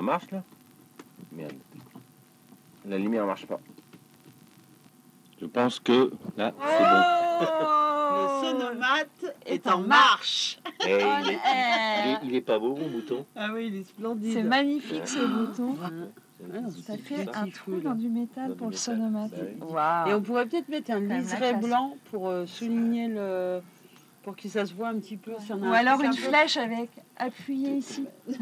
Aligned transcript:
Ça 0.00 0.04
marche 0.06 0.30
là 0.30 0.42
Merde. 1.30 1.52
La 2.88 2.96
lumière 2.96 3.26
marche 3.26 3.44
pas. 3.44 3.60
Je 5.38 5.44
pense 5.44 5.78
que 5.78 6.10
là, 6.38 6.54
c'est 6.58 6.84
Le 8.16 8.48
sonomate 8.48 9.36
est 9.44 9.66
en 9.66 9.80
marche. 9.82 10.58
bon. 10.64 10.70
Eh, 10.86 10.92
il, 10.94 11.30
est, 11.30 11.38
il 12.06 12.10
est- 12.12 12.18
il 12.30 12.34
est 12.34 12.40
pas 12.40 12.58
beau, 12.58 12.74
mon 12.76 12.88
bouton 12.88 13.26
Ah 13.36 13.48
oui, 13.52 13.66
il 13.66 13.76
est 13.76 13.84
splendide. 13.84 14.32
C'est 14.32 14.42
magnifique 14.42 15.06
ce 15.06 15.18
bouton. 15.18 15.76
Non, 16.50 16.70
Ça 16.82 16.96
fait 16.96 17.28
un 17.36 17.50
trou 17.50 17.80
dans 17.80 17.94
du 17.94 18.08
métal 18.08 18.54
pour 18.56 18.68
le 18.70 18.76
sonomate. 18.76 19.32
Et 20.08 20.14
on 20.14 20.22
pourrait 20.22 20.46
peut-être 20.46 20.70
mettre 20.70 20.92
un 20.92 21.00
liseré 21.00 21.52
blanc 21.52 21.94
pour 22.10 22.30
euh, 22.30 22.46
souligner 22.46 23.08
le. 23.08 23.60
pour 24.22 24.34
que 24.34 24.48
ça 24.48 24.64
se 24.64 24.72
voit 24.72 24.88
un 24.88 24.98
petit 24.98 25.18
peu. 25.18 25.32
si 25.40 25.52
on 25.52 25.62
a 25.62 25.66
Ou 25.66 25.68
un 25.68 25.72
alors 25.74 26.00
une 26.00 26.12
peu- 26.12 26.16
flèche 26.16 26.56
avec 26.56 26.88
appuyé 27.18 27.76
ici. 27.76 28.06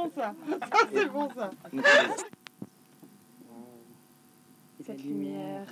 C'est 0.00 0.08
bon, 0.08 0.10
ça. 0.14 0.34
Ça, 0.60 0.88
c'est 0.92 1.08
bon, 1.08 1.28
ça. 1.34 1.50
Cette 4.84 5.04
lumière, 5.04 5.66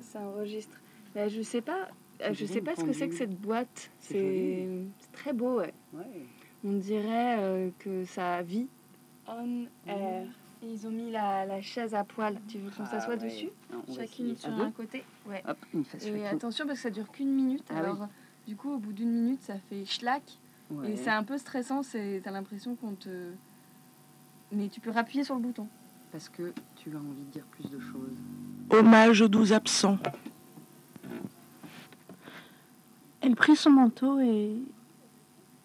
ça 0.00 0.20
enregistre. 0.20 0.80
Mais 1.14 1.28
je 1.28 1.42
sais 1.42 1.60
pas, 1.60 1.88
je 2.32 2.44
sais 2.46 2.60
pas 2.62 2.74
ce 2.74 2.84
que 2.84 2.92
c'est 2.92 3.08
que 3.08 3.14
cette 3.14 3.38
boîte. 3.38 3.90
C'est 4.00 4.66
très 5.12 5.32
beau, 5.32 5.58
ouais. 5.58 5.74
Ouais. 5.92 6.26
On 6.64 6.72
dirait 6.72 7.36
euh, 7.40 7.70
que 7.78 8.04
ça 8.04 8.40
vit. 8.42 8.68
On 9.26 9.64
air. 9.86 10.26
Et 10.62 10.66
ils 10.72 10.86
ont 10.86 10.90
mis 10.90 11.10
la, 11.10 11.44
la 11.44 11.60
chaise 11.60 11.92
à 11.92 12.04
poil. 12.04 12.36
Tu 12.48 12.58
veux 12.58 12.70
qu'on 12.70 12.84
Ah, 12.84 12.86
s'assoie 12.86 13.14
ouais. 13.14 13.24
dessus? 13.24 13.48
Non, 13.72 13.82
Chacune 13.94 14.36
sur 14.36 14.52
deux 14.52 14.62
un 14.62 14.70
côté? 14.70 15.04
Ouais. 15.26 15.42
Hop, 15.46 15.58
une 15.74 15.84
face 15.84 16.06
Et 16.06 16.26
attention 16.26 16.66
parce 16.66 16.78
que 16.78 16.82
ça 16.84 16.90
dure 16.90 17.10
qu'une 17.10 17.32
minute. 17.34 17.64
Ah 17.68 17.74
oui. 17.74 17.80
alors, 17.80 18.08
du 18.46 18.54
coup, 18.54 18.70
au 18.72 18.78
bout 18.78 18.92
d'une 18.92 19.10
minute, 19.10 19.42
ça 19.42 19.54
fait 19.68 19.84
schlack. 19.84 20.22
Ouais. 20.72 20.92
Et 20.92 20.96
c'est 20.96 21.10
un 21.10 21.22
peu 21.24 21.38
stressant. 21.38 21.82
c'est- 21.82 22.20
T'as 22.24 22.30
l'impression 22.30 22.74
qu'on 22.76 22.92
te. 22.94 23.32
Mais 24.52 24.68
tu 24.68 24.80
peux 24.80 24.90
rappuyer 24.90 25.24
sur 25.24 25.34
le 25.36 25.40
bouton. 25.42 25.66
Parce 26.10 26.28
que 26.28 26.52
tu 26.76 26.94
as 26.94 26.98
envie 26.98 27.24
de 27.26 27.30
dire 27.32 27.44
plus 27.46 27.70
de 27.70 27.78
choses. 27.80 28.16
Hommage 28.70 29.22
aux 29.22 29.28
douze 29.28 29.52
absents. 29.52 29.98
Elle 33.20 33.34
prit 33.36 33.56
son 33.56 33.70
manteau 33.70 34.18
et, 34.20 34.56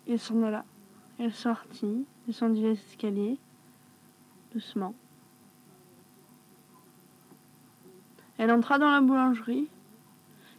et 0.08 0.18
s'en 0.18 0.42
alla. 0.44 0.64
Elle 1.20 1.34
sortit, 1.34 2.06
descendit 2.28 2.62
les 2.62 2.72
escaliers, 2.74 3.38
doucement. 4.54 4.94
Elle 8.38 8.52
entra 8.52 8.78
dans 8.78 8.92
la 8.92 9.02
boulangerie. 9.02 9.68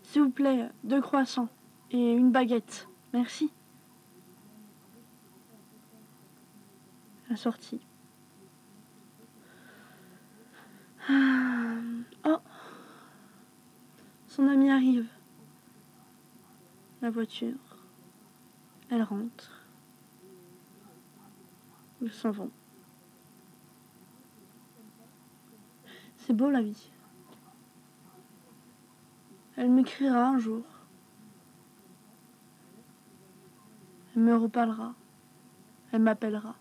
S'il 0.02 0.22
vous 0.22 0.30
plaît, 0.30 0.68
deux 0.84 1.00
croissants 1.00 1.48
et 1.92 2.12
une 2.12 2.32
baguette. 2.32 2.88
Merci. 3.12 3.50
Elle 7.30 7.36
sortit. 7.36 7.80
Ah, 11.08 11.78
Oh 12.24 12.38
Son 14.26 14.46
ami 14.48 14.70
arrive. 14.70 15.08
La 17.02 17.10
voiture. 17.10 17.54
Elle 18.90 19.02
rentre. 19.02 19.66
Ils 22.00 22.12
s'en 22.12 22.30
vont. 22.30 22.50
C'est 26.16 26.32
beau 26.32 26.50
la 26.50 26.62
vie. 26.62 26.90
Elle 29.56 29.70
m'écrira 29.70 30.28
un 30.28 30.38
jour. 30.38 30.64
Elle 34.14 34.22
me 34.22 34.36
reparlera. 34.36 34.94
Elle 35.92 36.02
m'appellera. 36.02 36.54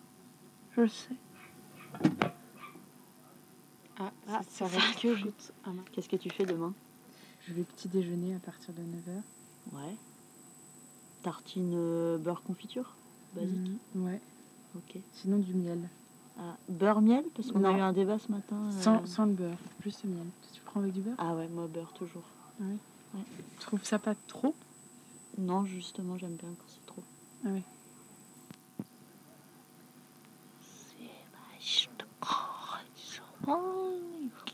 Je 0.77 0.81
le 0.83 0.87
sais. 0.89 1.15
Ah, 3.99 4.11
Ah, 4.29 4.41
c'est 4.47 4.67
ça 4.67 4.77
que 5.01 5.31
Qu'est-ce 5.91 6.07
que 6.09 6.15
tu 6.17 6.29
fais 6.29 6.45
demain? 6.45 6.73
Je 7.47 7.53
vais 7.53 7.63
petit 7.63 7.87
déjeuner 7.87 8.35
à 8.35 8.39
partir 8.39 8.73
de 8.73 8.81
9h. 8.81 9.21
Ouais. 9.73 9.95
Tartine 11.23 11.73
euh, 11.75 12.17
beurre 12.19 12.43
confiture 12.43 12.95
Basique 13.33 13.71
Ouais. 13.95 14.21
Ok. 14.75 14.97
Sinon 15.13 15.39
du 15.39 15.53
miel. 15.53 15.79
Ah, 16.39 16.55
beurre 16.69 17.01
miel? 17.01 17.25
Parce 17.35 17.51
qu'on 17.51 17.63
a 17.63 17.71
eu 17.75 17.79
un 17.81 17.93
débat 17.93 18.19
ce 18.19 18.31
matin. 18.31 18.57
euh, 18.67 18.71
Sans, 18.81 19.05
sans 19.07 19.25
le 19.25 19.33
beurre, 19.33 19.57
juste 19.83 20.03
le 20.03 20.11
miel. 20.11 20.27
Tu 20.53 20.61
prends 20.61 20.81
avec 20.81 20.93
du 20.93 21.01
beurre? 21.01 21.15
Ah 21.17 21.33
ouais, 21.35 21.47
moi 21.47 21.67
beurre 21.67 21.93
toujours. 21.93 22.23
Tu 22.59 23.57
trouves 23.59 23.83
ça 23.83 23.97
pas 23.97 24.13
trop? 24.27 24.53
Non, 25.39 25.65
justement, 25.65 26.17
j'aime 26.17 26.35
bien 26.35 26.49
quand 26.49 26.65
c'est 26.67 26.85
trop. 26.85 27.03
Ah 27.45 27.49
oui. 27.51 27.63
Euh, 33.47 34.29
bah, 34.45 34.46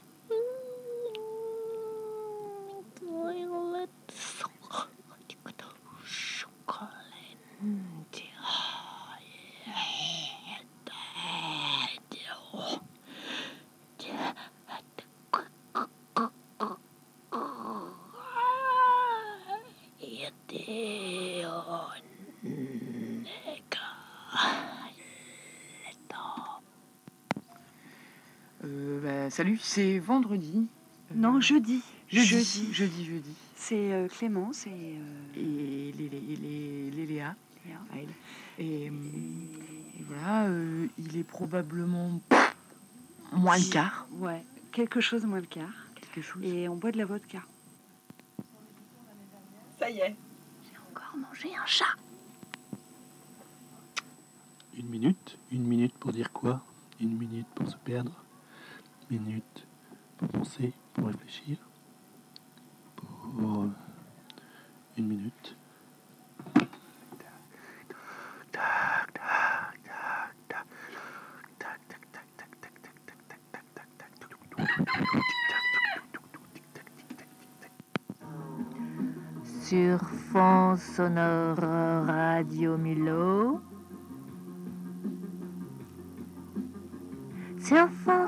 salut, 29.34 29.58
c'est 29.58 29.98
vendredi. 29.98 30.68
Euh, 31.12 31.16
Non, 31.16 31.42
jeudi. 31.42 31.82
jeudi. 32.08 32.28
jeudi. 32.28 32.74
Jeudi, 32.74 33.06
jeudi. 33.06 33.34
C'est 33.56 33.92
euh, 33.92 34.08
Clémence 34.08 34.68
et, 34.68 34.70
euh, 34.70 35.36
Et 35.36 35.92
les, 35.94 36.10
les, 36.10 36.20
les, 36.20 36.92
les 36.92 37.06
Léa. 37.08 37.36
Léa. 37.66 37.78
à 37.92 37.98
elle. 37.98 38.10
Et, 38.60 38.86
et 38.86 40.04
voilà, 40.08 40.46
euh, 40.48 40.88
il 41.00 41.18
est 41.18 41.24
probablement 41.24 42.22
moins 43.32 43.58
le 43.58 43.72
quart. 43.72 44.06
Ouais, 44.12 44.44
quelque 44.72 45.02
chose 45.02 45.26
moins 45.26 45.40
le 45.40 45.48
quart. 45.48 45.88
Quelque 45.96 46.22
chose. 46.22 46.44
Et 46.44 46.70
on 46.70 46.76
boit 46.76 46.92
de 46.92 47.00
la 47.00 47.06
vodka. 47.06 47.40
Ça 49.80 49.90
y 49.90 49.98
est. 49.98 50.16
Encore 50.92 51.18
manger 51.18 51.50
un 51.56 51.66
chat. 51.66 51.86
Une 54.78 54.88
minute, 54.90 55.40
une 55.52 55.64
minute 55.66 55.94
pour 55.96 56.12
dire 56.12 56.32
quoi? 56.32 56.62
Une 57.00 57.18
minute 57.18 57.48
pour 57.56 57.68
se 57.70 57.76
perdre 57.78 58.23
Une 59.14 59.26
minute 59.26 59.68
pour 60.18 60.28
penser, 60.28 60.74
pour 60.92 61.06
réfléchir 61.06 61.58
Pour... 62.96 63.62
euh, 63.62 63.68
Une 64.98 65.08
minute. 65.08 65.56
Sur 79.62 80.00
fond 80.32 80.76
sonore 80.76 81.58
Radio 82.08 82.78
Milo. 82.80 83.62
Sur 87.60 87.88
fond 87.90 88.23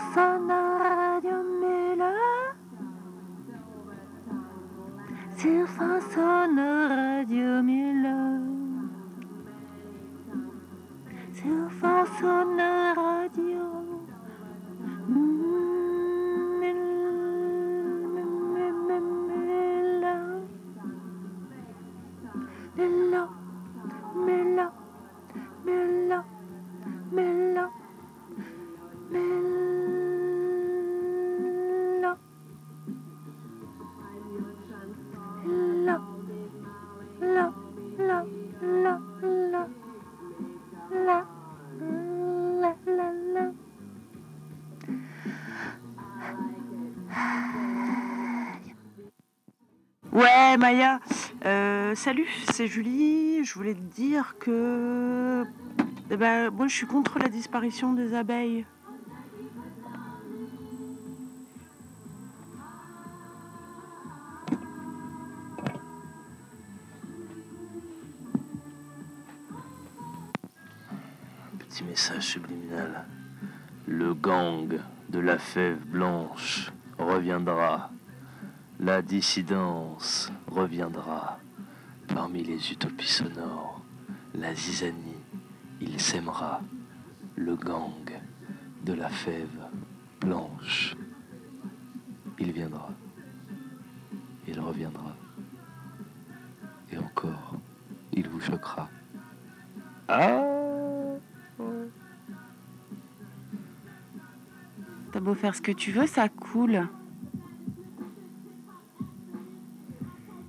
salut, 52.05 52.29
c'est 52.53 52.67
Julie. 52.67 53.43
Je 53.43 53.55
voulais 53.55 53.73
te 53.73 53.95
dire 53.95 54.35
que 54.39 55.43
Eh 56.11 56.15
ben, 56.15 56.51
moi, 56.51 56.67
je 56.67 56.75
suis 56.75 56.85
contre 56.85 57.17
la 57.17 57.29
disparition 57.29 57.93
des 57.93 58.13
abeilles. 58.13 58.63
Petit 71.57 71.83
message 71.85 72.21
subliminal. 72.21 73.07
Le 73.87 74.13
gang 74.13 74.79
de 75.09 75.19
la 75.19 75.39
fève 75.39 75.83
blanche 75.87 76.71
reviendra. 76.99 77.89
La 78.79 79.01
dissidence 79.01 80.31
reviendra. 80.45 81.39
Parmi 82.15 82.43
les 82.43 82.71
utopies 82.71 83.11
sonores, 83.11 83.83
la 84.33 84.55
zizanie, 84.55 85.21
il 85.81 85.99
s'aimera. 85.99 86.61
Le 87.35 87.57
gang 87.57 88.09
de 88.85 88.93
la 88.93 89.09
fève 89.09 89.67
blanche. 90.21 90.95
Il 92.39 92.53
viendra. 92.53 92.89
Il 94.47 94.57
reviendra. 94.61 95.13
Et 96.89 96.97
encore, 96.97 97.57
il 98.13 98.29
vous 98.29 98.39
choquera. 98.39 98.89
Ah 100.07 100.41
T'as 105.11 105.19
beau 105.19 105.33
faire 105.33 105.53
ce 105.53 105.61
que 105.61 105.73
tu 105.73 105.91
veux, 105.91 106.07
ça 106.07 106.29
coule. 106.29 106.87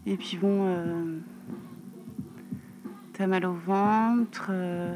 Et 0.07 0.17
puis 0.17 0.37
bon, 0.37 0.65
euh, 0.65 1.19
t'as 3.17 3.27
mal 3.27 3.47
au 3.47 3.55
ventre, 3.55 4.49
euh, 4.51 4.95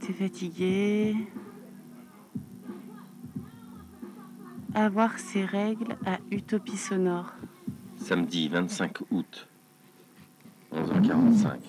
t'es 0.00 0.12
fatigué. 0.12 1.14
Avoir 4.74 5.16
ses 5.16 5.44
règles 5.44 5.96
à 6.04 6.18
Utopie 6.32 6.76
Sonore. 6.76 7.32
Samedi 7.96 8.48
25 8.48 9.12
août, 9.12 9.46
11h45. 10.72 11.60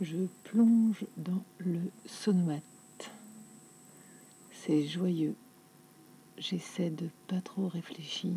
Je 0.00 0.16
plonge 0.42 1.04
dans 1.16 1.44
le 1.58 1.78
sonomate. 2.06 2.62
C'est 4.50 4.84
joyeux. 4.84 5.36
J'essaie 6.38 6.90
de 6.90 7.08
pas 7.28 7.40
trop 7.40 7.68
réfléchir. 7.68 8.34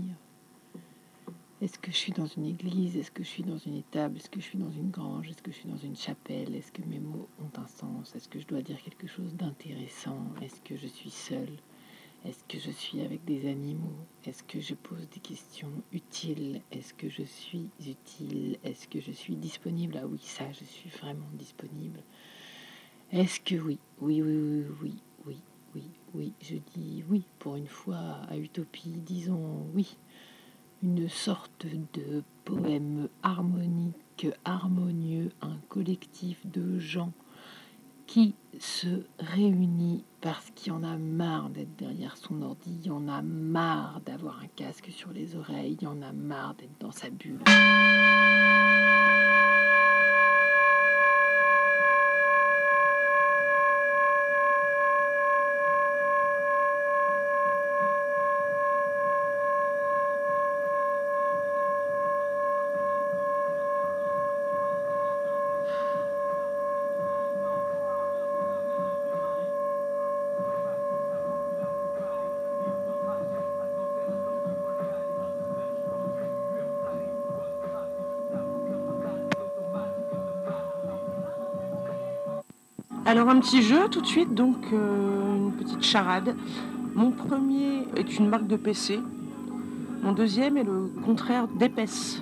Est-ce 1.60 1.80
que 1.80 1.92
je 1.92 1.98
suis 1.98 2.12
dans 2.12 2.28
une 2.28 2.46
église 2.46 2.98
Est-ce 2.98 3.10
que 3.10 3.24
je 3.24 3.30
suis 3.30 3.42
dans 3.42 3.58
une 3.58 3.78
étable 3.78 4.18
Est-ce 4.18 4.30
que 4.30 4.40
je 4.40 4.46
suis 4.46 4.60
dans 4.60 4.70
une 4.70 4.92
grange 4.92 5.28
Est-ce 5.28 5.42
que 5.42 5.52
je 5.52 5.58
suis 5.58 5.70
dans 5.70 5.78
une 5.78 5.96
chapelle 5.96 6.54
Est-ce 6.54 6.72
que 6.72 6.84
mes 6.84 7.00
mots 7.00 7.28
ont 7.40 7.60
un 7.60 7.66
sens 7.66 8.16
Est-ce 8.16 8.30
que 8.30 8.40
je 8.40 8.46
dois 8.46 8.62
dire 8.62 8.80
quelque 8.84 9.08
chose 9.08 9.34
d'intéressant 9.34 10.20
Est-ce 10.44 10.62
que 10.62 10.78
je 10.78 10.86
suis 10.86 11.10
seule 11.10 11.58
Est-ce 12.26 12.44
que 12.48 12.60
je 12.60 12.70
suis 12.70 13.02
avec 13.02 13.26
des 13.26 13.50
animaux 13.50 13.98
Est-ce 14.28 14.44
que 14.44 14.60
je 14.60 14.76
pose 14.76 15.10
des 15.10 15.20
questions 15.20 15.72
utiles 15.92 16.62
Est-ce 16.72 16.94
que 16.94 17.10
je 17.10 17.24
suis 17.24 17.72
utile 17.80 18.60
Est-ce 18.64 18.88
que 18.88 19.02
je 19.02 19.12
suis 19.12 19.36
disponible 19.36 20.00
Ah 20.00 20.06
oui, 20.06 20.20
ça, 20.22 20.52
je 20.52 20.64
suis 20.64 20.92
vraiment 20.92 21.30
disponible. 21.34 22.04
Est-ce 23.12 23.40
que 23.40 23.56
oui 23.56 23.80
Oui, 24.00 24.22
oui, 24.22 24.38
oui, 24.38 24.64
oui, 24.84 24.96
oui, 25.26 25.42
oui, 25.74 25.84
oui, 26.14 26.34
je 26.40 26.58
dis 26.76 27.04
oui 27.10 27.24
pour 27.40 27.56
une 27.56 27.68
fois 27.68 28.20
à 28.30 28.38
Utopie, 28.38 28.94
disons 29.04 29.66
oui. 29.74 29.98
Une 30.84 31.10
sorte 31.10 31.66
de 31.66 32.24
poème 32.46 33.10
harmonique, 33.24 34.28
harmonieux, 34.46 35.32
un 35.42 35.58
collectif 35.70 36.46
de 36.46 36.78
gens 36.78 37.14
qui 38.06 38.36
se 38.60 39.04
réunit 39.20 40.04
parce 40.22 40.52
qu'il 40.52 40.72
y 40.72 40.76
en 40.76 40.84
a 40.84 40.98
marre 40.98 41.50
d'être 41.50 41.76
derrière 41.78 42.16
son 42.16 42.42
ordi, 42.42 42.78
il 42.82 42.88
y 42.88 42.90
en 42.90 43.08
a 43.08 43.22
marre 43.22 44.02
d'avoir 44.06 44.40
un 44.40 44.48
casque 44.56 44.90
sur 44.92 45.12
les 45.12 45.36
oreilles, 45.36 45.78
il 45.82 45.84
y 45.84 45.88
en 45.88 46.02
a 46.02 46.14
marre 46.14 46.56
d'être 46.56 46.80
dans 46.80 46.92
sa 46.92 47.10
bulle. 47.10 47.44
Alors 83.08 83.30
un 83.30 83.40
petit 83.40 83.62
jeu 83.62 83.88
tout 83.88 84.02
de 84.02 84.06
suite, 84.06 84.34
donc 84.34 84.58
euh, 84.74 85.38
une 85.38 85.54
petite 85.54 85.82
charade. 85.82 86.36
Mon 86.94 87.12
premier 87.12 87.88
est 87.96 88.18
une 88.18 88.28
marque 88.28 88.48
de 88.48 88.58
PC. 88.58 89.00
Mon 90.02 90.12
deuxième 90.12 90.58
est 90.58 90.66
le 90.66 90.92
contraire 91.06 91.48
d'épaisse. 91.48 92.22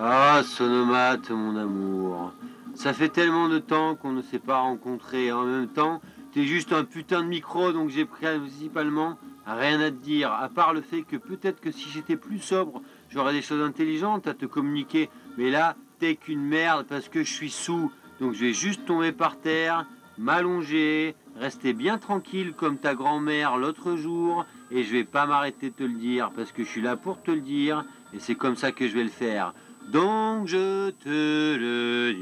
Ah, 0.00 0.42
Sonomate, 0.44 1.30
mon 1.30 1.56
amour. 1.56 2.32
Ça 2.76 2.92
fait 2.92 3.08
tellement 3.08 3.48
de 3.48 3.58
temps 3.58 3.96
qu'on 3.96 4.12
ne 4.12 4.22
s'est 4.22 4.38
pas 4.38 4.60
rencontrés. 4.60 5.32
En 5.32 5.42
même 5.42 5.66
temps, 5.66 6.00
t'es 6.32 6.44
juste 6.44 6.72
un 6.72 6.84
putain 6.84 7.24
de 7.24 7.28
micro, 7.28 7.72
donc 7.72 7.88
j'ai 7.88 8.04
principalement 8.04 9.18
rien 9.48 9.80
à 9.80 9.90
te 9.90 9.96
dire. 9.96 10.30
À 10.30 10.48
part 10.48 10.72
le 10.74 10.80
fait 10.80 11.02
que 11.02 11.16
peut-être 11.16 11.60
que 11.60 11.72
si 11.72 11.88
j'étais 11.90 12.16
plus 12.16 12.38
sobre, 12.38 12.82
j'aurais 13.08 13.32
des 13.32 13.42
choses 13.42 13.66
intelligentes 13.66 14.28
à 14.28 14.34
te 14.34 14.46
communiquer. 14.46 15.10
Mais 15.36 15.50
là, 15.50 15.74
t'es 15.98 16.14
qu'une 16.14 16.44
merde 16.44 16.86
parce 16.88 17.08
que 17.08 17.24
je 17.24 17.32
suis 17.32 17.50
sous. 17.50 17.90
Donc 18.20 18.34
je 18.34 18.46
vais 18.46 18.52
juste 18.52 18.84
tomber 18.84 19.12
par 19.12 19.38
terre, 19.38 19.86
m'allonger, 20.18 21.14
rester 21.36 21.72
bien 21.72 21.98
tranquille 21.98 22.52
comme 22.56 22.78
ta 22.78 22.94
grand-mère 22.94 23.56
l'autre 23.56 23.96
jour. 23.96 24.44
Et 24.70 24.82
je 24.82 24.92
vais 24.92 25.04
pas 25.04 25.26
m'arrêter 25.26 25.70
de 25.70 25.74
te 25.74 25.82
le 25.84 25.94
dire 25.94 26.30
parce 26.34 26.52
que 26.52 26.62
je 26.64 26.68
suis 26.68 26.82
là 26.82 26.96
pour 26.96 27.22
te 27.22 27.30
le 27.30 27.40
dire. 27.40 27.84
Et 28.12 28.18
c'est 28.18 28.34
comme 28.34 28.56
ça 28.56 28.72
que 28.72 28.88
je 28.88 28.94
vais 28.94 29.04
le 29.04 29.10
faire. 29.10 29.54
Donc 29.90 30.46
je 30.46 30.90
te 30.90 31.08
le 31.08 32.12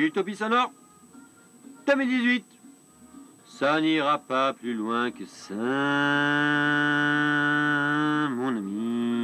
dis. 0.00 0.06
Utopie 0.06 0.36
sonore 0.36 0.72
2018. 1.86 2.44
Ça 3.44 3.80
n'ira 3.80 4.18
pas 4.18 4.52
plus 4.52 4.74
loin 4.74 5.10
que 5.10 5.24
ça, 5.26 5.54
mon 8.30 8.56
ami. 8.56 9.17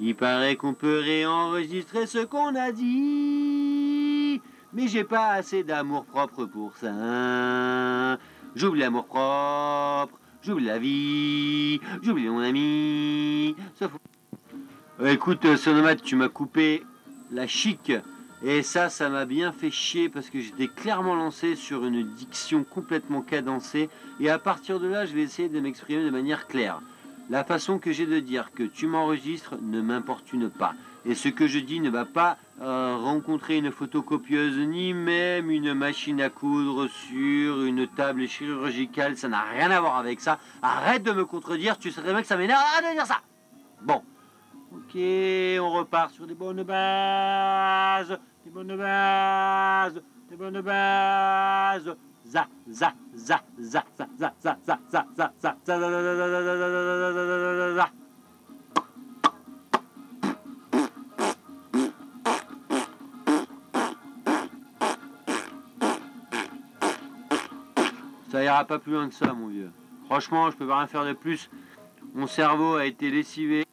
Il 0.00 0.14
paraît 0.14 0.56
qu'on 0.56 0.74
peut 0.74 1.00
réenregistrer 1.00 2.06
ce 2.06 2.24
qu'on 2.24 2.54
a 2.54 2.70
dit. 2.70 4.40
Mais 4.72 4.86
j'ai 4.86 5.02
pas 5.04 5.30
assez 5.30 5.64
d'amour 5.64 6.04
propre 6.04 6.44
pour 6.44 6.76
ça. 6.76 8.18
J'oublie 8.54 8.80
l'amour 8.80 9.06
propre, 9.06 10.18
j'oublie 10.42 10.66
la 10.66 10.78
vie, 10.78 11.80
j'oublie 12.02 12.28
mon 12.28 12.40
ami. 12.40 13.56
Sauf... 13.74 13.90
Écoute, 15.04 15.56
Sonomate, 15.56 16.02
tu 16.02 16.16
m'as 16.16 16.28
coupé 16.28 16.84
la 17.30 17.46
chic. 17.46 17.92
Et 18.44 18.62
ça, 18.62 18.88
ça 18.88 19.08
m'a 19.08 19.24
bien 19.24 19.50
fait 19.50 19.70
chier 19.70 20.08
parce 20.08 20.30
que 20.30 20.38
j'étais 20.38 20.68
clairement 20.68 21.16
lancé 21.16 21.56
sur 21.56 21.84
une 21.84 22.14
diction 22.14 22.62
complètement 22.62 23.22
cadencée. 23.22 23.90
Et 24.20 24.30
à 24.30 24.38
partir 24.38 24.78
de 24.78 24.86
là, 24.86 25.06
je 25.06 25.14
vais 25.14 25.22
essayer 25.22 25.48
de 25.48 25.58
m'exprimer 25.58 26.04
de 26.04 26.10
manière 26.10 26.46
claire. 26.46 26.80
La 27.30 27.44
façon 27.44 27.78
que 27.78 27.92
j'ai 27.92 28.06
de 28.06 28.20
dire 28.20 28.52
que 28.52 28.62
tu 28.62 28.86
m'enregistres 28.86 29.56
ne 29.60 29.82
m'importune 29.82 30.48
pas. 30.48 30.72
Et 31.04 31.14
ce 31.14 31.28
que 31.28 31.46
je 31.46 31.58
dis 31.58 31.78
ne 31.78 31.90
va 31.90 32.06
pas 32.06 32.38
euh, 32.62 32.96
rencontrer 32.96 33.58
une 33.58 33.70
photocopieuse 33.70 34.56
ni 34.66 34.94
même 34.94 35.50
une 35.50 35.74
machine 35.74 36.22
à 36.22 36.30
coudre 36.30 36.88
sur 36.88 37.64
une 37.64 37.86
table 37.86 38.26
chirurgicale. 38.26 39.18
Ça 39.18 39.28
n'a 39.28 39.42
rien 39.42 39.70
à 39.70 39.80
voir 39.80 39.98
avec 39.98 40.20
ça. 40.20 40.38
Arrête 40.62 41.02
de 41.02 41.12
me 41.12 41.26
contredire, 41.26 41.78
tu 41.78 41.90
sais 41.90 42.00
bien 42.00 42.20
que 42.22 42.26
ça 42.26 42.38
m'énerve 42.38 42.62
de 42.80 42.94
dire 42.94 43.06
ça. 43.06 43.20
Bon. 43.82 44.02
Ok, 44.72 44.96
on 44.96 45.70
repart 45.70 46.10
sur 46.12 46.26
des 46.26 46.34
bonnes 46.34 46.62
bases. 46.62 48.18
Des 48.44 48.50
bonnes 48.50 48.76
bases. 48.76 50.02
Des 50.30 50.36
bonnes 50.36 50.60
bases. 50.62 51.94
Ça 68.30 68.44
ira 68.44 68.64
pas 68.66 68.78
plus 68.78 68.92
loin 68.92 69.08
que 69.08 69.14
ça, 69.14 69.32
mon 69.32 69.48
vieux. 69.48 69.70
Franchement, 70.04 70.50
je 70.50 70.56
peux 70.56 70.66
pas 70.66 70.76
rien 70.78 70.86
faire 70.86 71.06
de 71.06 71.14
plus. 71.14 71.48
Mon 72.14 72.26
cerveau 72.26 72.74
a 72.74 72.84
été 72.84 73.10
lessivé. 73.10 73.64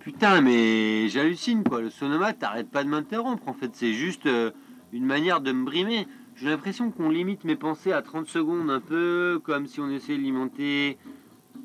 Putain, 0.00 0.40
mais 0.40 1.08
j'hallucine 1.08 1.62
quoi. 1.62 1.80
Le 1.80 1.90
sonomate, 1.90 2.40
t'arrêtes 2.40 2.70
pas 2.70 2.82
de 2.82 2.88
m'interrompre. 2.88 3.46
En 3.46 3.54
fait, 3.54 3.70
c'est 3.74 3.92
juste 3.92 4.28
une 4.92 5.04
manière 5.04 5.40
de 5.40 5.52
me 5.52 5.64
brimer. 5.64 6.08
J'ai 6.36 6.48
l'impression 6.48 6.90
qu'on 6.90 7.10
limite 7.10 7.44
mes 7.44 7.56
pensées 7.56 7.92
à 7.92 8.02
30 8.02 8.26
secondes, 8.26 8.70
un 8.70 8.80
peu 8.80 9.40
comme 9.44 9.66
si 9.66 9.80
on 9.80 9.90
essayait 9.90 10.18
de 10.18 10.22
limenter, 10.22 10.98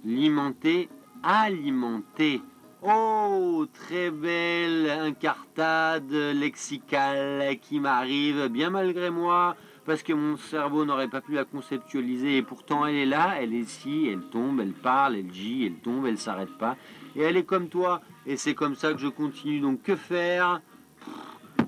limenter, 0.03 0.89
alimenter. 1.23 2.41
Oh, 2.83 3.65
très 3.73 4.11
belle 4.11 4.89
incartade 4.89 6.11
lexicale 6.11 7.57
qui 7.59 7.79
m'arrive 7.79 8.49
bien 8.49 8.69
malgré 8.69 9.09
moi, 9.09 9.55
parce 9.85 10.03
que 10.03 10.13
mon 10.13 10.37
cerveau 10.37 10.85
n'aurait 10.85 11.07
pas 11.07 11.21
pu 11.21 11.33
la 11.33 11.45
conceptualiser. 11.45 12.37
Et 12.37 12.43
pourtant, 12.43 12.85
elle 12.85 12.95
est 12.95 13.05
là, 13.05 13.35
elle 13.39 13.53
est 13.53 13.59
ici, 13.59 14.09
elle 14.11 14.21
tombe, 14.29 14.59
elle 14.59 14.73
parle, 14.73 15.15
elle 15.15 15.33
gît, 15.33 15.65
elle 15.65 15.81
tombe, 15.81 16.05
elle 16.05 16.19
s'arrête 16.19 16.55
pas. 16.59 16.75
Et 17.15 17.21
elle 17.21 17.37
est 17.37 17.45
comme 17.45 17.69
toi, 17.69 18.01
et 18.27 18.37
c'est 18.37 18.53
comme 18.53 18.75
ça 18.75 18.93
que 18.93 18.99
je 18.99 19.07
continue. 19.07 19.59
Donc, 19.59 19.81
que 19.81 19.95
faire 19.95 20.61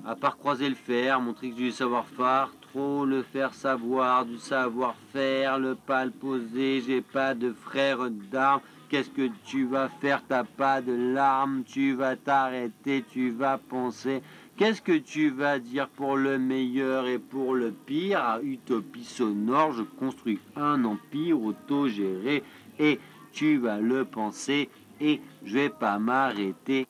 À 0.06 0.14
part 0.14 0.36
croiser 0.36 0.68
le 0.68 0.76
fer, 0.76 1.20
montrer 1.20 1.50
que 1.50 1.56
j'ai 1.56 1.64
du 1.64 1.72
savoir-faire, 1.72 2.52
le 2.74 3.22
faire 3.22 3.54
savoir, 3.54 4.24
du 4.24 4.38
savoir-faire, 4.38 5.58
le 5.58 5.74
pas 5.74 6.04
le 6.04 6.10
poser, 6.10 6.82
j'ai 6.86 7.00
pas 7.00 7.34
de 7.34 7.52
frère 7.52 8.10
d'armes. 8.30 8.60
Qu'est-ce 8.88 9.10
que 9.10 9.28
tu 9.44 9.66
vas 9.66 9.88
faire? 10.00 10.22
T'as 10.28 10.44
pas 10.44 10.80
de 10.80 10.92
larmes, 10.92 11.62
tu 11.64 11.94
vas 11.94 12.16
t'arrêter, 12.16 13.04
tu 13.08 13.30
vas 13.30 13.58
penser. 13.58 14.22
Qu'est-ce 14.56 14.82
que 14.82 14.98
tu 14.98 15.30
vas 15.30 15.58
dire 15.58 15.88
pour 15.88 16.16
le 16.16 16.38
meilleur 16.38 17.06
et 17.06 17.18
pour 17.18 17.54
le 17.54 17.70
pire? 17.70 18.20
À 18.20 18.40
Utopie 18.42 19.04
sonore, 19.04 19.72
je 19.72 19.82
construis 19.82 20.40
un 20.56 20.84
empire 20.84 21.40
autogéré 21.40 22.42
et 22.78 22.98
tu 23.32 23.58
vas 23.58 23.78
le 23.78 24.04
penser 24.04 24.68
et 25.00 25.20
je 25.44 25.54
vais 25.54 25.70
pas 25.70 25.98
m'arrêter. 25.98 26.86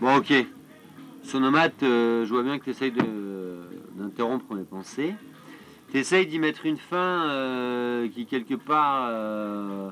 Bon, 0.00 0.16
ok. 0.16 0.32
Sonomate, 1.22 1.82
euh, 1.82 2.26
je 2.26 2.30
vois 2.30 2.42
bien 2.42 2.58
que 2.58 2.64
tu 2.64 2.70
essayes 2.70 2.92
d'interrompre 3.94 4.54
mes 4.54 4.64
pensées. 4.64 5.14
Tu 5.92 6.02
d'y 6.26 6.38
mettre 6.40 6.66
une 6.66 6.76
fin 6.76 7.28
euh, 7.30 8.08
qui, 8.08 8.26
quelque 8.26 8.54
part, 8.54 9.06
euh, 9.10 9.90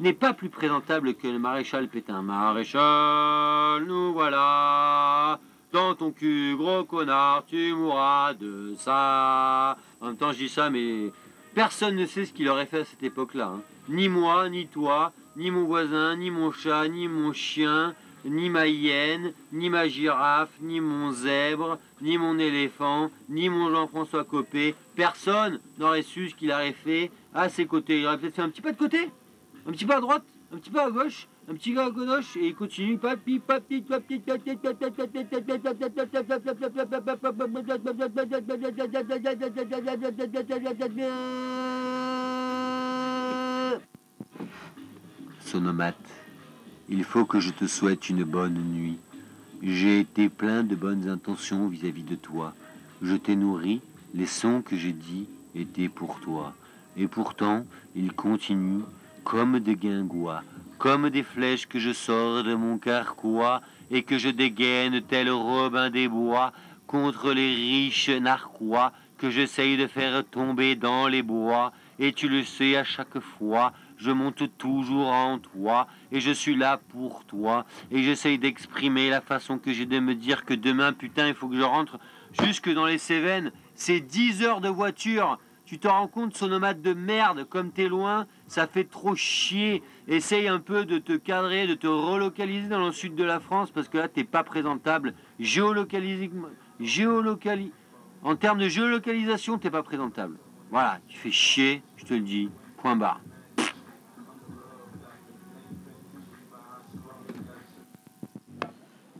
n'est 0.00 0.12
pas 0.12 0.32
plus 0.32 0.48
présentable 0.48 1.14
que 1.14 1.28
le 1.28 1.38
maréchal 1.38 1.86
Pétain. 1.86 2.22
Maréchal, 2.22 3.84
nous 3.86 4.12
voilà. 4.12 5.38
Dans 5.72 5.94
ton 5.94 6.10
cul, 6.10 6.56
gros 6.56 6.82
connard, 6.82 7.44
tu 7.46 7.72
mourras 7.72 8.34
de 8.34 8.74
ça. 8.78 9.78
En 10.00 10.06
même 10.06 10.16
temps, 10.16 10.32
je 10.32 10.38
dis 10.38 10.48
ça, 10.48 10.70
mais 10.70 11.12
personne 11.54 11.94
ne 11.94 12.06
sait 12.06 12.24
ce 12.24 12.32
qu'il 12.32 12.48
aurait 12.48 12.66
fait 12.66 12.80
à 12.80 12.84
cette 12.84 13.04
époque-là. 13.04 13.52
hein. 13.54 13.62
Ni 13.88 14.08
moi, 14.08 14.48
ni 14.48 14.66
toi, 14.66 15.12
ni 15.36 15.52
mon 15.52 15.64
voisin, 15.66 16.16
ni 16.16 16.32
mon 16.32 16.50
chat, 16.50 16.88
ni 16.88 17.06
mon 17.06 17.32
chien, 17.32 17.94
ni 18.24 18.50
ma 18.50 18.66
hyène, 18.66 19.32
ni 19.52 19.70
ma 19.70 19.88
girafe, 19.88 20.50
ni 20.60 20.80
mon 20.80 21.12
zèbre, 21.12 21.78
ni 22.00 22.18
mon 22.18 22.38
éléphant, 22.38 23.10
ni 23.28 23.48
mon 23.48 23.70
Jean-François 23.70 24.24
Copé. 24.24 24.74
Personne 24.94 25.60
n'aurait 25.78 26.02
su 26.02 26.30
ce 26.30 26.34
qu'il 26.34 26.52
aurait 26.52 26.72
fait 26.72 27.10
à 27.34 27.48
ses 27.48 27.66
côtés. 27.66 28.00
Il 28.00 28.06
aurait 28.06 28.18
peut-être 28.18 28.36
fait 28.36 28.42
un 28.42 28.50
petit 28.50 28.62
pas 28.62 28.72
de 28.72 28.78
côté, 28.78 29.10
un 29.66 29.72
petit 29.72 29.86
pas 29.86 29.96
à 29.96 30.00
droite, 30.00 30.24
un 30.52 30.58
petit 30.58 30.70
pas 30.70 30.86
à 30.86 30.90
gauche, 30.90 31.28
un 31.48 31.54
petit 31.54 31.72
gars 31.72 31.86
à 31.86 31.90
gauche, 31.90 32.36
et 32.36 32.46
il 32.48 32.54
continue. 32.54 32.98
Sonomate, 45.40 45.96
il 46.90 47.04
faut 47.04 47.24
que 47.24 47.38
je 47.38 47.50
te 47.50 47.66
souhaite 47.66 48.10
une 48.10 48.24
bonne 48.24 48.58
nuit. 48.58 48.98
J'ai 49.62 50.00
été 50.00 50.28
plein 50.28 50.64
de 50.64 50.74
bonnes 50.74 51.08
intentions 51.08 51.68
vis-à-vis 51.68 52.02
de 52.02 52.16
toi. 52.16 52.52
Je 53.00 53.14
t'ai 53.14 53.36
nourri, 53.36 53.80
les 54.12 54.26
sons 54.26 54.60
que 54.60 54.76
j'ai 54.76 54.92
dits 54.92 55.28
étaient 55.54 55.88
pour 55.88 56.20
toi. 56.20 56.52
Et 56.96 57.06
pourtant, 57.06 57.64
ils 57.94 58.12
continuent 58.12 58.82
comme 59.22 59.60
des 59.60 59.76
guingois, 59.76 60.42
comme 60.78 61.10
des 61.10 61.22
flèches 61.22 61.68
que 61.68 61.78
je 61.78 61.92
sors 61.92 62.42
de 62.42 62.54
mon 62.54 62.78
carquois 62.78 63.62
et 63.92 64.02
que 64.02 64.18
je 64.18 64.28
dégaine 64.28 65.00
tel 65.02 65.30
Robin 65.30 65.90
des 65.90 66.08
Bois 66.08 66.52
contre 66.88 67.32
les 67.32 67.54
riches 67.54 68.10
narquois 68.10 68.92
que 69.16 69.30
j'essaye 69.30 69.76
de 69.76 69.86
faire 69.86 70.24
tomber 70.24 70.74
dans 70.74 71.06
les 71.06 71.22
bois. 71.22 71.72
Et 72.00 72.12
tu 72.12 72.28
le 72.28 72.42
sais 72.42 72.76
à 72.76 72.82
chaque 72.82 73.20
fois, 73.20 73.72
je 74.00 74.10
monte 74.10 74.56
toujours 74.56 75.08
en 75.08 75.38
toi 75.38 75.86
et 76.10 76.20
je 76.20 76.30
suis 76.30 76.56
là 76.56 76.80
pour 76.88 77.24
toi 77.26 77.66
et 77.90 78.02
j'essaye 78.02 78.38
d'exprimer 78.38 79.10
la 79.10 79.20
façon 79.20 79.58
que 79.58 79.72
j'ai 79.72 79.86
de 79.86 80.00
me 80.00 80.14
dire 80.14 80.44
que 80.44 80.54
demain, 80.54 80.92
putain, 80.92 81.28
il 81.28 81.34
faut 81.34 81.48
que 81.48 81.56
je 81.56 81.62
rentre 81.62 81.98
jusque 82.40 82.72
dans 82.72 82.86
les 82.86 82.98
Cévennes. 82.98 83.52
C'est 83.74 84.00
10 84.00 84.42
heures 84.42 84.60
de 84.60 84.68
voiture. 84.68 85.38
Tu 85.66 85.78
t'en 85.78 85.92
rends 85.92 86.08
compte, 86.08 86.36
sonomate 86.36 86.82
de 86.82 86.94
merde, 86.94 87.44
comme 87.44 87.70
t'es 87.70 87.88
loin, 87.88 88.26
ça 88.48 88.66
fait 88.66 88.84
trop 88.84 89.14
chier. 89.14 89.84
Essaye 90.08 90.48
un 90.48 90.58
peu 90.58 90.84
de 90.84 90.98
te 90.98 91.12
cadrer, 91.12 91.68
de 91.68 91.74
te 91.74 91.86
relocaliser 91.86 92.68
dans 92.68 92.84
le 92.84 92.90
sud 92.90 93.14
de 93.14 93.22
la 93.22 93.38
France, 93.38 93.70
parce 93.70 93.88
que 93.88 93.98
là, 93.98 94.08
t'es 94.08 94.24
pas 94.24 94.42
présentable. 94.42 95.14
Géolocalisé, 95.38 96.28
géolocali... 96.80 97.72
En 98.22 98.34
termes 98.34 98.58
de 98.58 98.68
géolocalisation, 98.68 99.58
t'es 99.58 99.70
pas 99.70 99.84
présentable. 99.84 100.38
Voilà, 100.70 100.98
tu 101.06 101.16
fais 101.16 101.30
chier, 101.30 101.82
je 101.96 102.04
te 102.04 102.14
le 102.14 102.20
dis. 102.20 102.50
Point 102.78 102.96
barre. 102.96 103.20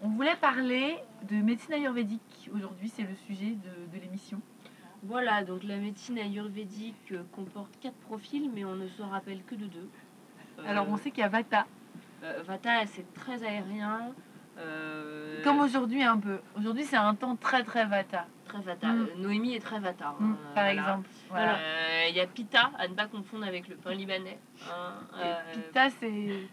On 0.02 0.09
voulait 0.09 0.37
parler 0.37 0.97
de 1.28 1.37
médecine 1.37 1.75
ayurvédique. 1.75 2.50
Aujourd'hui, 2.54 2.88
c'est 2.88 3.02
le 3.02 3.14
sujet 3.26 3.50
de, 3.57 3.97
de 3.97 4.02
l'émission. 4.02 4.40
Voilà, 5.02 5.45
donc 5.45 5.62
la 5.64 5.76
médecine 5.76 6.19
ayurvédique 6.19 7.12
euh, 7.12 7.23
comporte 7.33 7.71
quatre 7.80 7.97
profils, 7.97 8.50
mais 8.54 8.64
on 8.64 8.75
ne 8.76 8.87
se 8.88 9.02
rappelle 9.02 9.42
que 9.45 9.54
de 9.54 9.66
deux. 9.66 9.88
Euh, 10.59 10.62
Alors, 10.66 10.88
on 10.88 10.97
sait 10.97 11.11
qu'il 11.11 11.21
y 11.21 11.25
a 11.25 11.28
Vata. 11.28 11.66
euh, 12.23 12.42
Vata, 12.47 12.87
c'est 12.87 13.12
très 13.14 13.42
aérien. 13.42 14.12
euh, 14.59 15.42
Comme 15.42 15.61
aujourd'hui, 15.61 16.02
un 16.02 16.19
peu. 16.19 16.38
Aujourd'hui, 16.57 16.85
c'est 16.85 16.97
un 16.97 17.14
temps 17.14 17.37
très, 17.37 17.62
très 17.62 17.87
Vata. 17.87 18.26
Très 18.45 18.61
Vata. 18.61 18.88
Mm. 18.88 19.09
Noémie 19.19 19.54
est 19.54 19.61
très 19.61 19.80
Vata. 19.80 20.14
Mm, 20.19 20.25
hein, 20.33 20.38
par 20.54 20.64
voilà. 20.64 20.73
exemple, 20.73 21.09
voilà. 21.30 21.59
Il 22.09 22.16
y 22.16 22.21
a 22.21 22.26
Pita, 22.26 22.71
à 22.78 22.88
ne 22.88 22.95
pas 22.95 23.07
confondre 23.07 23.47
avec 23.47 23.69
le 23.69 23.76
pain 23.76 23.92
libanais. 23.95 24.38
hein, 24.71 24.95
Pitta, 25.52 25.90
c'est. 25.90 26.49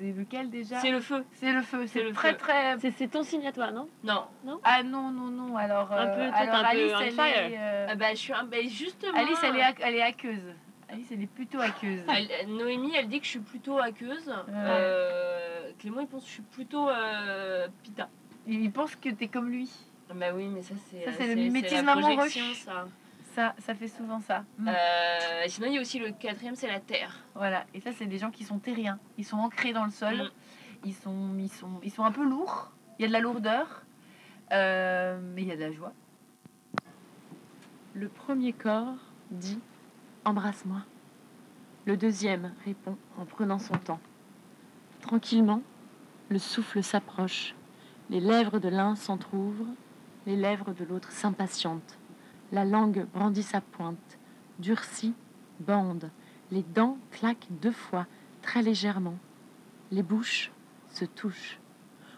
C'est 0.00 0.12
lequel 0.12 0.48
déjà 0.48 0.80
C'est 0.80 0.90
le 0.90 1.00
feu. 1.00 1.24
C'est 1.32 1.52
le 1.52 1.60
feu. 1.60 1.86
C'est 1.86 2.02
le 2.02 2.12
très 2.12 2.30
feu. 2.32 2.36
très. 2.38 2.78
C'est 2.96 3.08
ton 3.08 3.22
signe 3.22 3.46
à 3.46 3.52
toi, 3.52 3.70
non? 3.70 3.86
Non. 4.02 4.24
Non? 4.44 4.58
Ah 4.64 4.82
non, 4.82 5.10
non, 5.10 5.26
non. 5.26 5.56
Alors, 5.58 5.92
Un 5.92 6.06
euh, 6.06 6.14
peu, 6.16 6.20
peut-être 6.32 6.36
alors 6.36 6.54
un 6.54 6.60
peu 6.62 6.66
Alice, 6.68 6.92
on 6.94 7.00
elle 7.00 7.52
est. 7.52 7.58
euh, 7.58 7.86
Ah 7.90 7.94
bah, 7.96 8.10
je 8.12 8.16
suis 8.16 8.32
un... 8.32 8.44
bah, 8.44 8.56
justement. 8.66 9.18
Alice, 9.18 9.38
elle 9.42 9.56
est, 9.56 9.74
elle 9.80 9.94
est 9.96 10.02
aqueuse. 10.02 10.54
Alice, 10.88 11.06
elle 11.12 11.22
est 11.22 11.26
plutôt 11.26 11.60
aqueuse. 11.60 12.02
Elle- 12.08 12.48
Noémie, 12.48 12.92
elle 12.96 13.08
dit 13.08 13.18
que 13.20 13.26
je 13.26 13.30
suis 13.30 13.38
plutôt 13.40 13.78
aqueuse. 13.78 14.32
Euh, 14.48 15.70
Clément, 15.78 16.00
il 16.00 16.06
pense 16.06 16.22
que 16.22 16.28
je 16.28 16.32
suis 16.34 16.42
plutôt 16.42 16.88
euh, 16.88 17.68
pita. 17.82 18.08
Il 18.46 18.72
pense 18.72 18.96
que 18.96 19.10
t'es 19.10 19.28
comme 19.28 19.50
lui. 19.50 19.70
Bah 20.14 20.26
oui, 20.34 20.48
mais 20.48 20.62
ça, 20.62 20.74
c'est 20.90 21.04
Ça, 21.04 21.10
euh, 21.10 21.14
c'est 21.18 21.28
le 21.28 21.34
mimétisme 21.36 21.86
projection, 21.86 22.44
ça. 22.54 22.86
Ça, 23.34 23.54
ça 23.58 23.74
fait 23.74 23.88
souvent 23.88 24.20
ça. 24.20 24.44
Mm. 24.58 24.68
Euh, 24.68 25.44
sinon, 25.46 25.66
il 25.68 25.74
y 25.74 25.78
a 25.78 25.80
aussi 25.80 25.98
le 25.98 26.10
quatrième, 26.10 26.56
c'est 26.56 26.66
la 26.66 26.80
terre. 26.80 27.24
Voilà. 27.34 27.64
Et 27.74 27.80
ça, 27.80 27.92
c'est 27.92 28.06
des 28.06 28.18
gens 28.18 28.30
qui 28.30 28.44
sont 28.44 28.58
terriens. 28.58 28.98
Ils 29.18 29.24
sont 29.24 29.38
ancrés 29.38 29.72
dans 29.72 29.84
le 29.84 29.90
sol. 29.90 30.16
Mm. 30.16 30.30
Ils, 30.84 30.94
sont, 30.94 31.38
ils, 31.38 31.50
sont, 31.50 31.80
ils 31.82 31.90
sont 31.90 32.04
un 32.04 32.12
peu 32.12 32.24
lourds. 32.24 32.72
Il 32.98 33.02
y 33.02 33.04
a 33.04 33.08
de 33.08 33.12
la 33.12 33.20
lourdeur. 33.20 33.84
Euh, 34.52 35.20
mais 35.34 35.42
il 35.42 35.48
y 35.48 35.52
a 35.52 35.56
de 35.56 35.60
la 35.60 35.72
joie. 35.72 35.92
Le 37.94 38.08
premier 38.08 38.52
corps 38.52 38.96
dit 39.30 39.60
Embrasse-moi. 40.24 40.82
Le 41.86 41.96
deuxième 41.96 42.52
répond 42.64 42.96
en 43.16 43.24
prenant 43.24 43.58
son 43.58 43.74
temps. 43.74 44.00
Tranquillement, 45.00 45.62
le 46.28 46.38
souffle 46.38 46.82
s'approche. 46.82 47.54
Les 48.10 48.20
lèvres 48.20 48.58
de 48.58 48.68
l'un 48.68 48.96
s'entr'ouvrent, 48.96 49.72
les 50.26 50.36
lèvres 50.36 50.72
de 50.74 50.84
l'autre 50.84 51.12
s'impatientent. 51.12 51.99
La 52.52 52.64
langue 52.64 53.06
brandit 53.12 53.42
sa 53.42 53.60
pointe, 53.60 54.18
durcit, 54.58 55.14
bande. 55.60 56.10
Les 56.50 56.62
dents 56.62 56.98
claquent 57.12 57.46
deux 57.50 57.72
fois, 57.72 58.06
très 58.42 58.62
légèrement. 58.62 59.16
Les 59.90 60.02
bouches 60.02 60.50
se 60.88 61.04
touchent. 61.04 61.60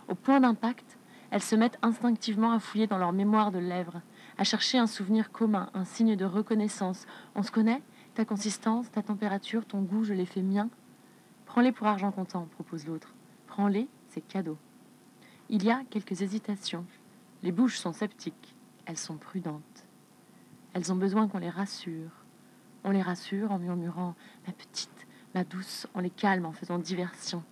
Au 0.09 0.15
point 0.15 0.41
d'impact, 0.41 0.99
elles 1.31 1.43
se 1.43 1.57
mettent 1.57 1.79
instinctivement 1.83 2.53
à 2.53 2.59
fouiller 2.59 2.87
dans 2.87 2.99
leur 2.99 3.13
mémoire 3.13 3.53
de 3.53 3.59
lèvres, 3.59 4.01
à 4.39 4.45
chercher 4.45 4.79
un 4.79 4.87
souvenir 4.87 5.33
commun, 5.33 5.71
un 5.75 5.85
signe 5.85 6.17
de 6.17 6.25
reconnaissance. 6.25 7.07
On 7.35 7.43
se 7.43 7.51
connaît 7.51 7.83
Ta 8.15 8.27
consistance, 8.27 8.91
ta 8.91 9.03
température, 9.03 9.65
ton 9.65 9.81
goût, 9.81 10.05
je 10.05 10.13
les 10.13 10.27
fais 10.27 10.43
mien. 10.43 10.69
Prends-les 11.47 11.73
pour 11.73 11.87
argent 11.87 12.13
comptant, 12.13 12.45
propose 12.45 12.87
l'autre. 12.87 13.15
Prends-les, 13.47 13.89
c'est 14.09 14.21
cadeau. 14.21 14.59
Il 15.49 15.65
y 15.65 15.71
a 15.71 15.83
quelques 15.89 16.21
hésitations. 16.21 16.85
Les 17.43 17.53
bouches 17.53 17.79
sont 17.79 17.95
sceptiques, 17.95 18.55
elles 18.85 18.99
sont 18.99 19.17
prudentes. 19.17 19.72
Elles 20.75 20.93
ont 20.93 20.97
besoin 20.97 21.29
qu'on 21.29 21.39
les 21.39 21.51
rassure. 21.51 22.11
On 22.85 22.91
les 22.91 23.03
rassure 23.03 23.53
en 23.53 23.59
murmurant 23.59 24.15
Ma 24.47 24.53
petite, 24.53 25.07
ma 25.35 25.45
douce, 25.45 25.87
on 25.95 26.01
les 26.01 26.11
calme 26.11 26.47
en 26.47 26.53
faisant 26.53 26.79
diversion. 26.79 27.43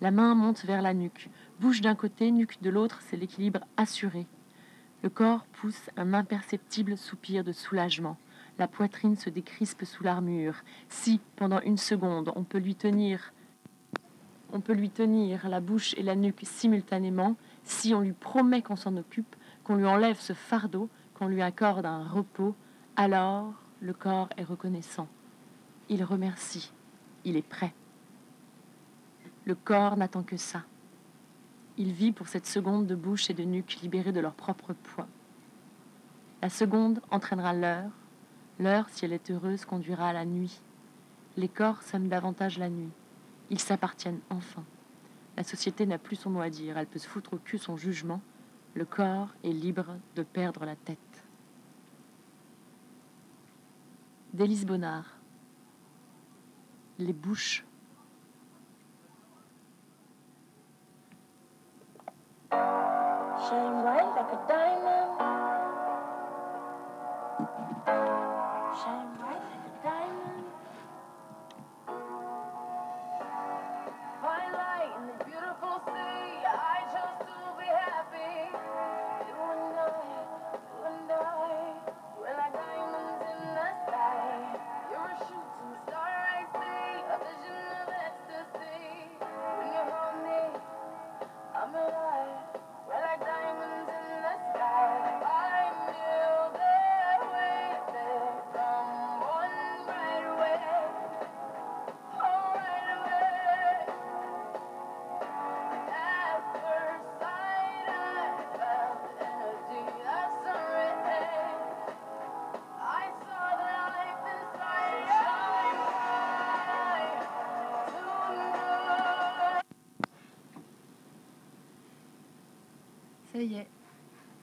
La 0.00 0.10
main 0.10 0.34
monte 0.34 0.64
vers 0.64 0.82
la 0.82 0.92
nuque. 0.92 1.30
Bouche 1.60 1.80
d'un 1.80 1.94
côté, 1.94 2.30
nuque 2.30 2.60
de 2.60 2.70
l'autre, 2.70 3.00
c'est 3.02 3.16
l'équilibre 3.16 3.60
assuré. 3.76 4.26
Le 5.02 5.08
corps 5.08 5.46
pousse 5.60 5.90
un 5.96 6.12
imperceptible 6.12 6.98
soupir 6.98 7.44
de 7.44 7.52
soulagement. 7.52 8.18
La 8.58 8.68
poitrine 8.68 9.16
se 9.16 9.30
décrispe 9.30 9.84
sous 9.84 10.02
l'armure. 10.02 10.56
Si, 10.88 11.20
pendant 11.36 11.60
une 11.60 11.78
seconde, 11.78 12.32
on 12.36 12.44
peut 12.44 12.58
lui 12.58 12.74
tenir 12.74 13.32
on 14.52 14.60
peut 14.60 14.72
lui 14.72 14.90
tenir 14.90 15.48
la 15.48 15.60
bouche 15.60 15.94
et 15.98 16.02
la 16.02 16.14
nuque 16.14 16.42
simultanément, 16.44 17.36
si 17.64 17.94
on 17.94 18.00
lui 18.00 18.12
promet 18.12 18.62
qu'on 18.62 18.76
s'en 18.76 18.96
occupe, 18.96 19.34
qu'on 19.64 19.74
lui 19.74 19.86
enlève 19.86 20.18
ce 20.20 20.32
fardeau, 20.32 20.88
qu'on 21.16 21.28
lui 21.28 21.40
accorde 21.40 21.86
un 21.86 22.06
repos, 22.06 22.54
alors 22.94 23.54
le 23.80 23.94
corps 23.94 24.28
est 24.36 24.44
reconnaissant. 24.44 25.08
Il 25.88 26.04
remercie. 26.04 26.72
Il 27.24 27.36
est 27.36 27.48
prêt. 27.48 27.72
Le 29.46 29.54
corps 29.54 29.96
n'attend 29.96 30.22
que 30.22 30.36
ça. 30.36 30.64
Il 31.78 31.92
vit 31.92 32.12
pour 32.12 32.28
cette 32.28 32.46
seconde 32.46 32.86
de 32.86 32.94
bouche 32.94 33.30
et 33.30 33.34
de 33.34 33.44
nuque 33.44 33.78
libérées 33.80 34.12
de 34.12 34.20
leur 34.20 34.34
propre 34.34 34.74
poids. 34.74 35.06
La 36.42 36.50
seconde 36.50 37.00
entraînera 37.10 37.54
l'heure. 37.54 37.90
L'heure, 38.58 38.88
si 38.90 39.06
elle 39.06 39.12
est 39.14 39.30
heureuse, 39.30 39.64
conduira 39.64 40.08
à 40.08 40.12
la 40.12 40.26
nuit. 40.26 40.60
Les 41.38 41.48
corps 41.48 41.82
s'aiment 41.82 42.08
davantage 42.08 42.58
la 42.58 42.68
nuit. 42.68 42.92
Ils 43.48 43.60
s'appartiennent 43.60 44.20
enfin. 44.28 44.64
La 45.36 45.44
société 45.44 45.86
n'a 45.86 45.98
plus 45.98 46.16
son 46.16 46.30
mot 46.30 46.40
à 46.40 46.50
dire. 46.50 46.76
Elle 46.76 46.86
peut 46.86 46.98
se 46.98 47.08
foutre 47.08 47.34
au 47.34 47.38
cul 47.38 47.58
son 47.58 47.76
jugement. 47.76 48.20
Le 48.76 48.84
corps 48.84 49.28
est 49.42 49.52
libre 49.52 49.96
de 50.16 50.22
perdre 50.22 50.66
la 50.66 50.76
tête. 50.76 50.98
Délice 54.34 54.66
Bonnard. 54.66 55.16
Les 56.98 57.14
bouches. 57.14 57.64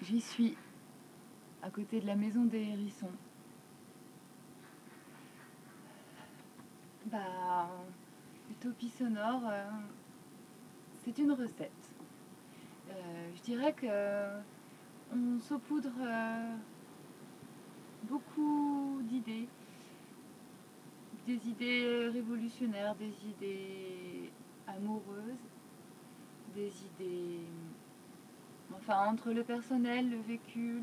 J'y 0.02 0.22
suis, 0.22 0.58
à 1.62 1.70
côté 1.70 2.00
de 2.02 2.08
la 2.08 2.16
maison 2.16 2.46
des 2.46 2.62
hérissons. 2.62 3.12
Bah, 7.06 7.70
Utopie 8.50 8.90
sonore, 8.90 9.44
euh, 9.48 9.70
c'est 11.04 11.18
une 11.18 11.32
recette. 11.32 11.94
Euh, 12.90 13.30
je 13.36 13.42
dirais 13.42 13.74
que 13.74 14.42
on 15.14 15.40
saupoudre 15.40 15.92
euh, 16.00 16.56
beaucoup 18.04 19.02
d'idées, 19.04 19.48
des 21.26 21.48
idées 21.48 22.10
révolutionnaires, 22.12 22.96
des 22.96 23.14
idées 23.28 24.32
amoureuses, 24.68 25.50
des 26.56 26.72
idées 26.86 27.40
Enfin, 28.76 29.08
entre 29.08 29.32
le 29.32 29.44
personnel, 29.44 30.10
le 30.10 30.18
vécu, 30.18 30.82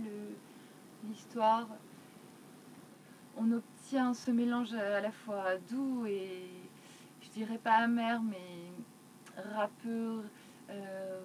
l'histoire, 1.08 1.66
on 3.36 3.52
obtient 3.52 4.14
ce 4.14 4.30
mélange 4.30 4.74
à 4.74 5.00
la 5.00 5.10
fois 5.10 5.56
doux 5.70 6.06
et, 6.06 6.46
je 7.22 7.28
dirais 7.30 7.58
pas 7.58 7.74
amer, 7.74 8.22
mais 8.22 8.72
râpeux, 9.54 10.24
euh, 10.70 11.20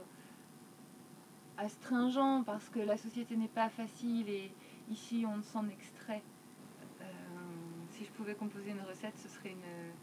astringent, 1.58 2.44
parce 2.46 2.70
que 2.70 2.80
la 2.80 2.98
société 2.98 3.36
n'est 3.36 3.48
pas 3.48 3.70
facile 3.70 4.30
et 4.30 4.52
ici 4.90 5.26
on 5.28 5.42
s'en 5.42 5.68
extrait. 5.68 6.22
Euh, 7.02 7.06
si 7.92 8.06
je 8.06 8.12
pouvais 8.12 8.36
composer 8.36 8.72
une 8.72 8.82
recette, 8.82 9.18
ce 9.18 9.30
serait 9.30 9.52
une. 9.52 9.94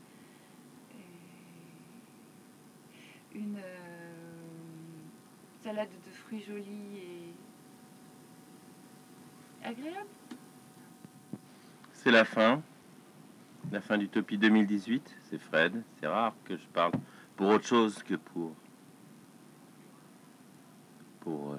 une 3.34 3.56
euh, 3.56 4.11
salade 5.62 5.88
de 5.90 6.10
fruits 6.10 6.42
jolis 6.42 6.96
et 6.96 7.32
agréable. 9.64 10.08
C'est 11.92 12.10
la 12.10 12.24
fin. 12.24 12.62
La 13.70 13.80
fin 13.80 13.96
d'Utopie 13.96 14.38
2018. 14.38 15.18
C'est 15.24 15.38
Fred. 15.38 15.82
C'est 16.00 16.06
rare 16.08 16.34
que 16.44 16.56
je 16.56 16.66
parle 16.68 16.92
pour 17.36 17.48
autre 17.48 17.66
chose 17.66 18.02
que 18.02 18.14
pour. 18.14 18.54
pour. 21.20 21.52
euh, 21.52 21.58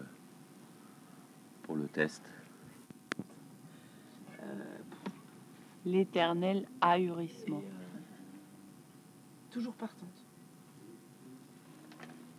pour 1.64 1.76
le 1.76 1.88
test. 1.88 2.24
L'éternel 5.86 6.68
ahurissement. 6.82 7.62
Toujours 9.52 9.74
partante. 9.74 10.23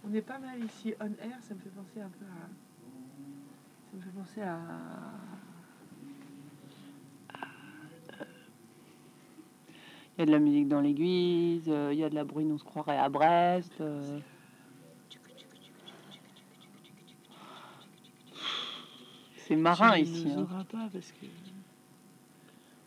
On 0.06 0.12
est 0.14 0.20
pas 0.22 0.38
mal 0.38 0.62
ici 0.64 0.94
on 1.00 1.06
air, 1.06 1.38
ça 1.42 1.54
me 1.54 1.60
fait 1.60 1.70
penser 1.70 2.00
un 2.00 2.08
peu 2.10 2.24
à. 2.26 2.48
Ça 3.90 3.96
me 3.96 4.02
fait 4.02 4.10
penser 4.10 4.42
à. 4.42 4.58
Il 10.16 10.20
y 10.20 10.22
a 10.22 10.26
de 10.26 10.30
la 10.30 10.38
musique 10.38 10.68
dans 10.68 10.80
l'église, 10.80 11.64
euh, 11.68 11.90
il 11.92 11.98
y 11.98 12.04
a 12.04 12.08
de 12.10 12.14
la 12.14 12.22
bruine, 12.24 12.52
on 12.52 12.58
se 12.58 12.62
croirait 12.64 12.98
à 12.98 13.08
Brest. 13.08 13.72
euh. 13.80 14.20
C'est 19.36 19.56
marin 19.56 19.94
Tu 19.96 20.00
ici. 20.02 20.28
hein. 20.30 20.42
auras 20.42 20.64
pas 20.64 20.88
parce 20.92 21.12
que. 21.12 21.26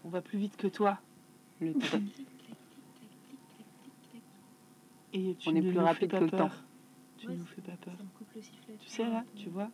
On 0.06 0.10
va 0.10 0.22
plus 0.22 0.40
vite 0.40 0.56
que 0.58 0.68
toi. 0.68 1.00
Le 1.60 1.72
tra- 1.74 2.02
Et 5.14 5.36
tu 5.40 5.50
On 5.50 5.56
est 5.56 5.62
plus 5.62 5.80
rapide 5.80 6.12
que 6.12 6.16
le 6.18 6.30
temps. 6.30 6.50
Tu 7.18 7.28
nous 7.28 7.46
fais 7.46 7.62
pas 7.62 7.78
peur. 7.78 7.94
coupe 8.18 8.32
le 8.36 8.42
sifflet. 8.42 8.76
Tu 8.80 8.90
sais 8.90 9.10
là, 9.10 9.24
tu 9.36 9.50
vois 9.50 9.70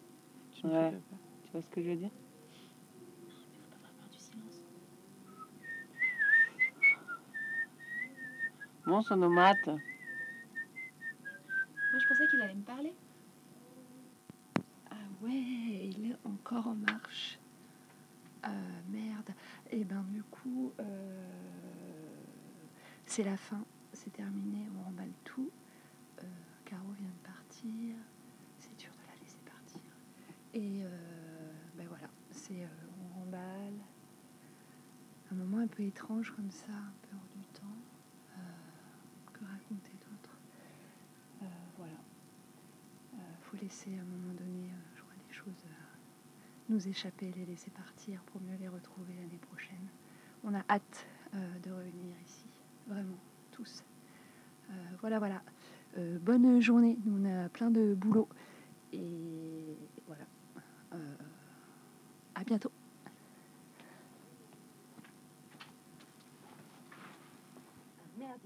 Tu 0.52 0.66
Ouais. 0.66 0.72
fais 0.92 0.98
pas 0.98 1.02
peur. 1.10 1.20
Tu 1.46 1.52
vois 1.52 1.62
ce 1.62 1.70
que 1.70 1.82
je 1.82 1.90
veux 1.90 1.96
dire? 1.98 2.12
Bon, 8.86 9.02
sonomate. 9.02 9.66
Moi, 9.68 9.78
je 12.00 12.08
pensais 12.08 12.28
qu'il 12.28 12.42
allait 12.42 12.54
me 12.56 12.62
parler. 12.64 12.94
Ah 14.92 14.96
ouais, 15.22 15.32
il 15.32 16.12
est 16.12 16.18
encore 16.26 16.68
en 16.68 16.76
marche. 16.76 17.40
Euh, 18.46 18.50
merde. 18.90 19.30
Et 19.72 19.84
ben 19.86 20.04
du 20.10 20.22
coup, 20.24 20.74
euh, 20.80 21.28
c'est 23.06 23.24
la 23.24 23.38
fin. 23.38 23.64
C'est 23.94 24.12
terminé. 24.12 24.68
On 24.80 24.84
remballe 24.84 25.14
tout. 25.24 25.50
Caro 26.74 26.92
vient 26.94 27.08
de 27.08 27.28
partir. 27.28 27.96
C'est 28.58 28.76
dur 28.78 28.90
de 28.90 29.08
la 29.08 29.14
laisser 29.22 29.38
partir. 29.46 29.82
Et 30.56 30.84
euh, 30.84 31.52
ben 31.76 31.86
voilà, 31.88 32.10
c'est 32.32 32.64
euh, 32.64 32.68
on 33.00 33.20
remballe. 33.20 33.78
Un 35.32 35.36
moment 35.36 35.60
un 35.60 35.68
peu 35.68 35.84
étrange 35.84 36.32
comme 36.32 36.50
ça, 36.50 36.72
un 36.72 36.94
peu 37.04 37.16
hors 37.16 37.30
du 37.36 37.44
temps. 37.60 37.78
Euh, 38.38 38.42
que 39.34 39.46
raconter 39.46 39.92
d'autre? 39.92 40.36
Voilà. 41.78 41.94
Faut 43.44 43.58
laisser 43.58 43.92
à 44.00 44.02
un 44.02 44.06
moment 44.06 44.34
donné, 44.34 44.72
je 44.96 45.02
crois, 45.02 45.14
les 45.28 45.34
choses 45.34 45.66
nous 46.70 46.88
échapper, 46.88 47.32
les 47.36 47.46
laisser 47.46 47.70
partir 47.70 48.20
pour 48.24 48.42
mieux 48.42 48.58
les 48.60 48.68
retrouver 48.68 49.14
l'année 49.14 49.42
prochaine. 49.50 49.88
On 50.44 50.56
a 50.56 50.64
hâte 50.70 51.06
de 51.34 51.72
revenir 51.72 52.16
ici, 52.26 52.48
vraiment, 52.88 53.20
tous. 53.52 53.84
Voilà, 55.02 55.20
voilà. 55.20 55.44
Euh, 55.98 56.18
bonne 56.20 56.60
journée. 56.60 56.98
Nous, 57.06 57.22
on 57.22 57.44
a 57.44 57.50
plein 57.50 57.70
de 57.70 57.94
boulot. 57.94 58.28
Et 58.92 59.78
voilà. 60.08 60.26
Euh, 60.94 61.16
à 62.36 62.44
bientôt. 62.44 62.72
Merde, 68.18 68.40